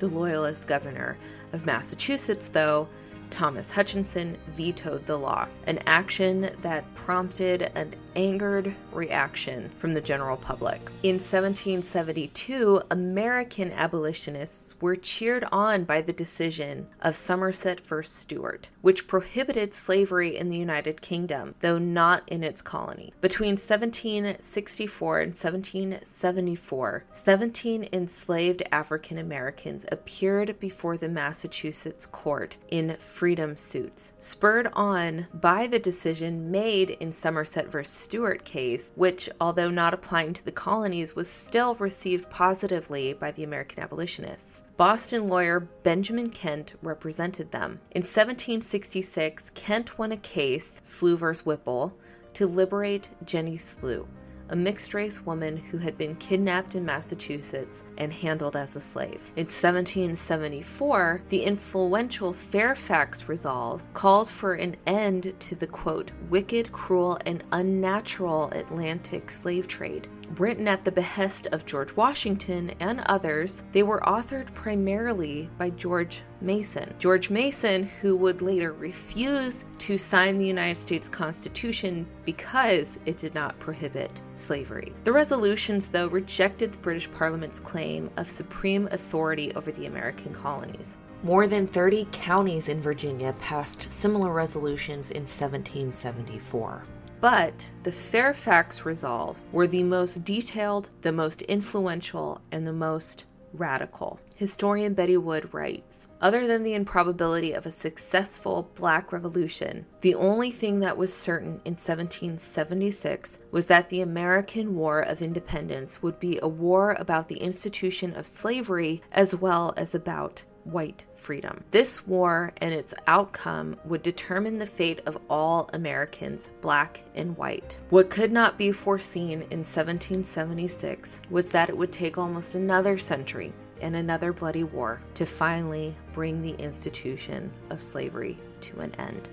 The 0.00 0.08
Loyalist 0.08 0.66
governor 0.66 1.16
of 1.52 1.66
Massachusetts, 1.66 2.48
though, 2.48 2.88
Thomas 3.30 3.70
Hutchinson 3.70 4.36
vetoed 4.48 5.06
the 5.06 5.16
law, 5.16 5.48
an 5.66 5.80
action 5.86 6.50
that 6.62 6.94
prompted 6.94 7.70
an 7.74 7.94
angered 8.16 8.74
reaction 8.92 9.70
from 9.76 9.94
the 9.94 10.00
general 10.00 10.36
public. 10.36 10.80
In 11.02 11.14
1772, 11.14 12.82
American 12.90 13.72
abolitionists 13.72 14.74
were 14.80 14.96
cheered 14.96 15.44
on 15.50 15.84
by 15.84 16.00
the 16.00 16.12
decision 16.12 16.86
of 17.00 17.16
Somerset 17.16 17.80
v. 17.80 18.02
Stewart, 18.02 18.70
which 18.80 19.06
prohibited 19.06 19.74
slavery 19.74 20.36
in 20.36 20.48
the 20.48 20.58
United 20.58 21.00
Kingdom, 21.00 21.54
though 21.60 21.78
not 21.78 22.22
in 22.28 22.42
its 22.42 22.62
colony. 22.62 23.12
Between 23.20 23.52
1764 23.52 25.20
and 25.20 25.30
1774, 25.32 27.04
17 27.12 27.88
enslaved 27.92 28.62
African 28.72 29.18
Americans 29.18 29.84
appeared 29.90 30.58
before 30.58 30.96
the 30.96 31.08
Massachusetts 31.08 32.06
court 32.06 32.56
in 32.68 32.96
freedom 32.98 33.56
suits, 33.56 34.12
spurred 34.18 34.68
on 34.74 35.26
by 35.32 35.66
the 35.66 35.78
decision 35.78 36.50
made 36.50 36.90
in 36.90 37.12
Somerset 37.12 37.70
v. 37.70 37.82
Stewart 38.04 38.44
case, 38.44 38.92
which, 38.96 39.30
although 39.40 39.70
not 39.70 39.94
applying 39.94 40.34
to 40.34 40.44
the 40.44 40.52
colonies, 40.52 41.16
was 41.16 41.26
still 41.26 41.74
received 41.76 42.28
positively 42.28 43.14
by 43.14 43.32
the 43.32 43.44
American 43.44 43.82
abolitionists. 43.82 44.62
Boston 44.76 45.26
lawyer 45.26 45.60
Benjamin 45.60 46.28
Kent 46.28 46.74
represented 46.82 47.50
them. 47.50 47.80
In 47.92 48.02
1766, 48.02 49.50
Kent 49.54 49.98
won 49.98 50.12
a 50.12 50.18
case, 50.18 50.82
Slew 50.84 51.16
v. 51.16 51.26
Whipple, 51.44 51.96
to 52.34 52.46
liberate 52.46 53.08
Jenny 53.24 53.56
Slew, 53.56 54.06
a 54.48 54.56
mixed 54.56 54.94
race 54.94 55.24
woman 55.24 55.56
who 55.56 55.78
had 55.78 55.96
been 55.96 56.16
kidnapped 56.16 56.74
in 56.74 56.84
Massachusetts 56.84 57.84
and 57.98 58.12
handled 58.12 58.56
as 58.56 58.76
a 58.76 58.80
slave. 58.80 59.30
In 59.36 59.46
1774, 59.46 61.22
the 61.28 61.42
influential 61.42 62.32
Fairfax 62.32 63.28
Resolves 63.28 63.88
called 63.94 64.28
for 64.28 64.54
an 64.54 64.76
end 64.86 65.34
to 65.40 65.54
the 65.54 65.66
quote, 65.66 66.10
wicked, 66.28 66.72
cruel, 66.72 67.18
and 67.26 67.42
unnatural 67.52 68.50
Atlantic 68.52 69.30
slave 69.30 69.66
trade. 69.66 70.08
Written 70.38 70.66
at 70.66 70.84
the 70.84 70.92
behest 70.92 71.46
of 71.48 71.66
George 71.66 71.94
Washington 71.96 72.72
and 72.80 73.00
others, 73.06 73.62
they 73.72 73.82
were 73.82 74.00
authored 74.00 74.52
primarily 74.54 75.48
by 75.58 75.70
George 75.70 76.22
Mason. 76.44 76.94
George 76.98 77.30
Mason, 77.30 77.84
who 77.84 78.14
would 78.16 78.42
later 78.42 78.72
refuse 78.72 79.64
to 79.78 79.98
sign 79.98 80.38
the 80.38 80.46
United 80.46 80.80
States 80.80 81.08
Constitution 81.08 82.06
because 82.24 82.98
it 83.06 83.16
did 83.16 83.34
not 83.34 83.58
prohibit 83.58 84.10
slavery. 84.36 84.92
The 85.04 85.12
resolutions, 85.12 85.88
though, 85.88 86.06
rejected 86.06 86.72
the 86.72 86.78
British 86.78 87.10
Parliament's 87.10 87.60
claim 87.60 88.10
of 88.16 88.28
supreme 88.28 88.88
authority 88.92 89.52
over 89.54 89.72
the 89.72 89.86
American 89.86 90.32
colonies. 90.34 90.96
More 91.22 91.46
than 91.46 91.66
30 91.66 92.06
counties 92.12 92.68
in 92.68 92.80
Virginia 92.82 93.34
passed 93.40 93.90
similar 93.90 94.32
resolutions 94.32 95.10
in 95.10 95.22
1774. 95.22 96.84
But 97.20 97.66
the 97.84 97.90
Fairfax 97.90 98.84
Resolves 98.84 99.46
were 99.50 99.66
the 99.66 99.82
most 99.82 100.22
detailed, 100.24 100.90
the 101.00 101.12
most 101.12 101.40
influential, 101.42 102.42
and 102.52 102.66
the 102.66 102.74
most 102.74 103.24
radical. 103.54 104.20
Historian 104.36 104.94
Betty 104.94 105.16
Wood 105.16 105.52
writes 105.54 106.06
Other 106.20 106.46
than 106.46 106.62
the 106.62 106.74
improbability 106.74 107.52
of 107.52 107.66
a 107.66 107.70
successful 107.70 108.70
Black 108.74 109.12
Revolution, 109.12 109.86
the 110.00 110.14
only 110.14 110.50
thing 110.50 110.80
that 110.80 110.96
was 110.96 111.14
certain 111.14 111.60
in 111.64 111.74
1776 111.74 113.38
was 113.50 113.66
that 113.66 113.88
the 113.88 114.00
American 114.00 114.74
War 114.74 115.00
of 115.00 115.22
Independence 115.22 116.02
would 116.02 116.18
be 116.20 116.38
a 116.42 116.48
war 116.48 116.96
about 116.98 117.28
the 117.28 117.38
institution 117.38 118.14
of 118.16 118.26
slavery 118.26 119.02
as 119.12 119.34
well 119.34 119.72
as 119.76 119.94
about 119.94 120.44
white 120.64 121.04
freedom. 121.24 121.64
This 121.70 122.06
war 122.06 122.52
and 122.58 122.74
its 122.74 122.92
outcome 123.06 123.76
would 123.84 124.02
determine 124.02 124.58
the 124.58 124.66
fate 124.66 125.00
of 125.06 125.16
all 125.30 125.70
Americans, 125.72 126.50
black 126.60 127.02
and 127.14 127.36
white. 127.36 127.78
What 127.88 128.10
could 128.10 128.30
not 128.30 128.58
be 128.58 128.72
foreseen 128.72 129.40
in 129.50 129.64
1776 129.64 131.20
was 131.30 131.48
that 131.48 131.70
it 131.70 131.76
would 131.76 131.92
take 131.92 132.18
almost 132.18 132.54
another 132.54 132.98
century 132.98 133.54
and 133.80 133.96
another 133.96 134.32
bloody 134.32 134.64
war 134.64 135.00
to 135.14 135.24
finally 135.24 135.96
bring 136.12 136.42
the 136.42 136.54
institution 136.62 137.50
of 137.70 137.82
slavery 137.82 138.38
to 138.60 138.80
an 138.80 138.94
end. 138.96 139.30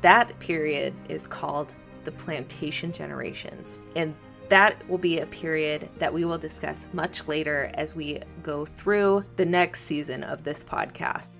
That 0.00 0.36
period 0.40 0.94
is 1.08 1.26
called 1.26 1.74
the 2.04 2.12
plantation 2.12 2.90
generations. 2.90 3.78
And 3.94 4.14
that 4.48 4.86
will 4.88 4.98
be 4.98 5.18
a 5.18 5.26
period 5.26 5.88
that 5.98 6.12
we 6.12 6.24
will 6.24 6.38
discuss 6.38 6.86
much 6.92 7.26
later 7.26 7.70
as 7.74 7.94
we 7.94 8.20
go 8.42 8.64
through 8.64 9.24
the 9.36 9.44
next 9.44 9.82
season 9.82 10.22
of 10.24 10.44
this 10.44 10.62
podcast. 10.62 11.30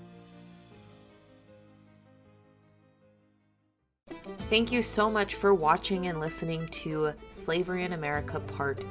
Thank 4.48 4.70
you 4.70 4.82
so 4.82 5.10
much 5.10 5.34
for 5.34 5.54
watching 5.54 6.06
and 6.08 6.20
listening 6.20 6.68
to 6.68 7.12
Slavery 7.30 7.84
in 7.84 7.94
America 7.94 8.38
Part 8.40 8.84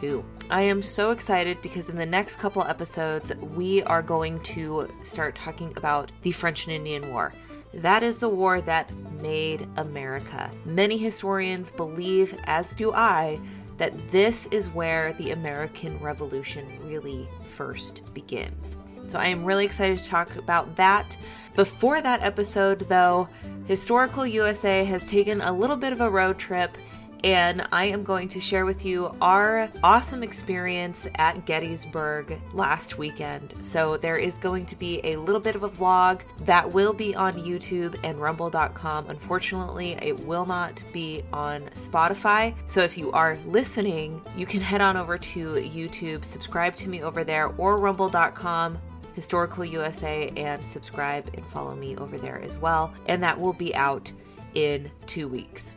2. 0.00 0.24
I 0.50 0.62
am 0.62 0.82
so 0.82 1.10
excited 1.10 1.60
because 1.62 1.88
in 1.88 1.96
the 1.96 2.06
next 2.06 2.36
couple 2.36 2.62
episodes, 2.62 3.34
we 3.54 3.82
are 3.84 4.02
going 4.02 4.40
to 4.40 4.88
start 5.02 5.34
talking 5.34 5.72
about 5.76 6.12
the 6.22 6.32
French 6.32 6.66
and 6.66 6.74
Indian 6.74 7.10
War. 7.10 7.32
That 7.74 8.02
is 8.02 8.18
the 8.18 8.28
war 8.28 8.60
that 8.62 8.90
made 9.20 9.68
America. 9.76 10.50
Many 10.64 10.96
historians 10.96 11.70
believe, 11.70 12.38
as 12.44 12.74
do 12.74 12.92
I, 12.92 13.40
that 13.76 14.10
this 14.10 14.46
is 14.50 14.70
where 14.70 15.12
the 15.14 15.32
American 15.32 15.98
Revolution 16.00 16.66
really 16.84 17.28
first 17.48 18.02
begins. 18.14 18.78
So 19.06 19.18
I 19.18 19.26
am 19.26 19.44
really 19.44 19.64
excited 19.64 19.98
to 19.98 20.08
talk 20.08 20.34
about 20.36 20.74
that. 20.76 21.16
Before 21.54 22.02
that 22.02 22.22
episode, 22.22 22.80
though, 22.88 23.28
Historical 23.66 24.26
USA 24.26 24.84
has 24.84 25.08
taken 25.08 25.40
a 25.40 25.52
little 25.52 25.76
bit 25.76 25.92
of 25.92 26.00
a 26.00 26.10
road 26.10 26.38
trip 26.38 26.76
and 27.24 27.66
I 27.72 27.84
am 27.84 28.02
going 28.02 28.28
to 28.28 28.40
share 28.40 28.64
with 28.64 28.84
you 28.84 29.14
our 29.20 29.70
awesome 29.82 30.22
experience 30.22 31.06
at 31.16 31.46
Gettysburg 31.46 32.40
last 32.52 32.98
weekend. 32.98 33.54
So, 33.60 33.96
there 33.96 34.16
is 34.16 34.38
going 34.38 34.66
to 34.66 34.76
be 34.76 35.00
a 35.04 35.16
little 35.16 35.40
bit 35.40 35.56
of 35.56 35.62
a 35.62 35.68
vlog 35.68 36.22
that 36.44 36.70
will 36.70 36.92
be 36.92 37.14
on 37.14 37.34
YouTube 37.34 37.98
and 38.04 38.20
rumble.com. 38.20 39.10
Unfortunately, 39.10 39.92
it 40.02 40.18
will 40.20 40.46
not 40.46 40.82
be 40.92 41.22
on 41.32 41.62
Spotify. 41.74 42.54
So, 42.66 42.80
if 42.80 42.96
you 42.98 43.12
are 43.12 43.38
listening, 43.46 44.22
you 44.36 44.46
can 44.46 44.60
head 44.60 44.80
on 44.80 44.96
over 44.96 45.18
to 45.18 45.54
YouTube, 45.54 46.24
subscribe 46.24 46.76
to 46.76 46.88
me 46.88 47.02
over 47.02 47.24
there, 47.24 47.48
or 47.58 47.78
rumble.com 47.78 48.78
Historical 49.16 49.64
USA 49.64 50.30
and 50.36 50.62
subscribe 50.66 51.30
and 51.32 51.44
follow 51.46 51.74
me 51.74 51.96
over 51.96 52.18
there 52.18 52.38
as 52.38 52.58
well. 52.58 52.92
And 53.06 53.22
that 53.22 53.40
will 53.40 53.54
be 53.54 53.74
out 53.74 54.12
in 54.54 54.90
two 55.06 55.26
weeks. 55.26 55.75